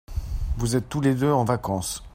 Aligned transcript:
vous 0.57 0.75
êtes 0.75 0.89
tous 0.89 0.99
les 0.99 1.13
deux 1.13 1.29
en 1.31 1.43
vacances. 1.43 2.01